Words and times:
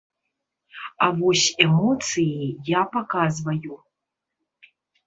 А 1.05 1.09
вось 1.19 1.45
эмоцыі 1.65 2.51
я 2.71 2.81
паказваю. 2.99 3.75